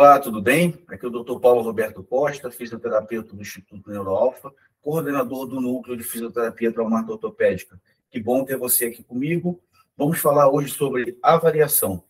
[0.00, 0.82] Olá, tudo bem?
[0.88, 1.38] Aqui é o Dr.
[1.40, 4.50] Paulo Roberto Costa, fisioterapeuta do Instituto Neuroalfa,
[4.80, 7.78] coordenador do Núcleo de Fisioterapia Traumato-Ortopédica.
[8.10, 9.60] Que bom ter você aqui comigo.
[9.94, 12.02] Vamos falar hoje sobre avaliação.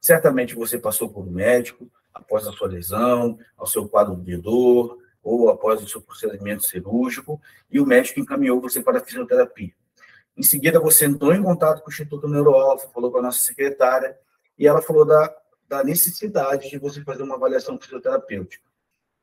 [0.00, 4.98] Certamente você passou por um médico após a sua lesão, ao seu quadro de dor,
[5.22, 9.72] ou após o seu procedimento cirúrgico, e o médico encaminhou você para a fisioterapia.
[10.36, 14.18] Em seguida, você entrou em contato com o Instituto Neuroalfa, falou com a nossa secretária,
[14.58, 15.34] e ela falou da,
[15.68, 18.64] da necessidade de você fazer uma avaliação fisioterapêutica.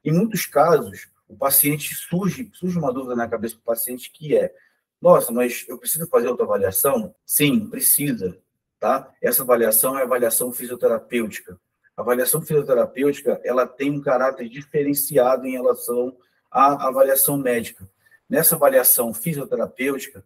[0.03, 4.53] Em muitos casos, o paciente surge, surge uma dúvida na cabeça do paciente que é:
[5.02, 7.13] nossa, mas eu preciso fazer outra avaliação?
[7.25, 8.38] Sim, precisa.
[8.80, 9.13] Tá?
[9.21, 11.59] Essa avaliação é avaliação fisioterapêutica.
[11.99, 16.16] A avaliação fisioterapêutica ela tem um caráter diferenciado em relação
[16.50, 17.86] à avaliação médica.
[18.30, 20.23] Nessa avaliação fisioterapêutica,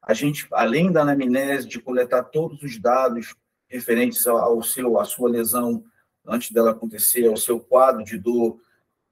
[0.00, 3.34] a gente, além da anamnese, de coletar todos os dados
[3.68, 5.84] referentes ao seu, à sua lesão
[6.24, 8.60] antes dela acontecer, ao seu quadro de dor,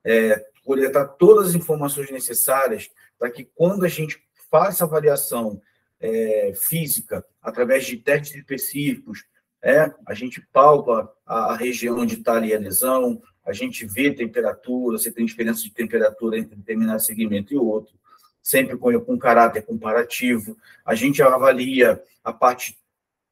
[0.05, 5.61] é, coletar todas as informações necessárias para que quando a gente faça avaliação
[5.99, 9.25] é, física, através de testes específicos,
[9.65, 14.99] é, a gente palpa a, região onde está ali a lesão, a gente vê temperatura,
[14.99, 17.95] se tem diferença de temperatura entre determinado segmento e outro,
[18.43, 20.55] sempre com, com caráter comparativo.
[20.85, 22.77] A gente avalia a parte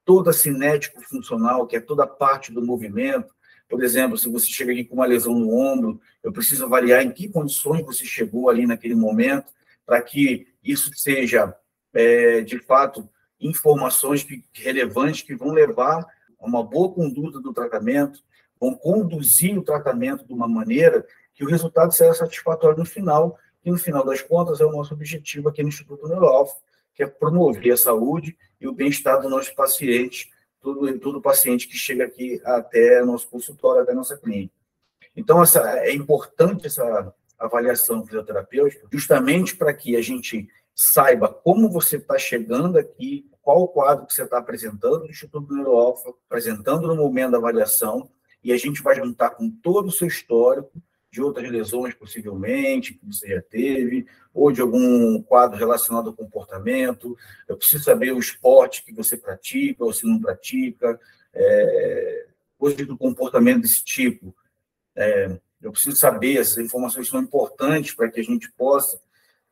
[0.06, 3.34] toda cinético-funcional, que é toda a parte do movimento.
[3.68, 7.10] Por exemplo, se você chega aqui com uma lesão no ombro, eu preciso avaliar em
[7.10, 9.52] que condições você chegou ali naquele momento,
[9.84, 11.54] para que isso seja
[11.92, 13.06] é, de fato,
[13.38, 16.06] informações que, relevantes que vão levar
[16.46, 18.22] uma boa conduta do tratamento,
[18.60, 23.70] vão conduzir o tratamento de uma maneira que o resultado será satisfatório no final, e
[23.70, 26.56] no final das contas é o nosso objetivo aqui no Instituto Neuroalfa,
[26.94, 30.28] que é promover a saúde e o bem-estar dos nossos pacientes,
[30.60, 34.54] todo, todo paciente que chega aqui até nosso consultório, até nossa clínica.
[35.16, 41.96] Então, essa, é importante essa avaliação fisioterapêutica, justamente para que a gente saiba como você
[41.96, 46.96] está chegando aqui, qual o quadro que você está apresentando no Instituto Neuroalfa, apresentando no
[46.96, 48.08] momento da avaliação,
[48.42, 50.72] e a gente vai juntar com todo o seu histórico
[51.10, 57.16] de outras lesões, possivelmente, que você já teve, ou de algum quadro relacionado ao comportamento.
[57.46, 60.98] Eu preciso saber o esporte que você pratica ou se não pratica,
[61.34, 62.26] é,
[62.56, 64.34] coisas do comportamento desse tipo.
[64.96, 68.98] É, eu preciso saber, essas informações são importantes para que a gente possa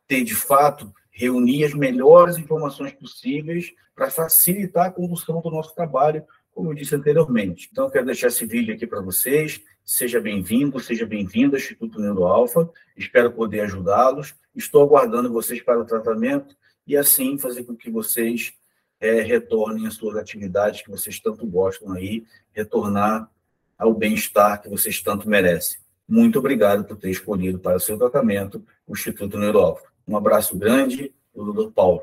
[0.09, 6.25] ter, de fato, reunir as melhores informações possíveis para facilitar a condução do nosso trabalho,
[6.53, 7.69] como eu disse anteriormente.
[7.71, 9.61] Então, quero deixar esse vídeo aqui para vocês.
[9.85, 12.71] Seja bem-vindo, seja bem-vindo ao Instituto Neuroalfa.
[12.97, 14.35] Espero poder ajudá-los.
[14.55, 16.57] Estou aguardando vocês para o tratamento
[16.87, 18.55] e, assim, fazer com que vocês
[19.01, 23.31] é, retornem às suas atividades que vocês tanto gostam aí, retornar
[23.79, 25.79] ao bem-estar que vocês tanto merecem.
[26.07, 29.91] Muito obrigado por ter escolhido para o seu tratamento o Instituto Neuroalfa.
[30.11, 31.71] Um abraço grande, do.
[31.71, 32.03] Paulo.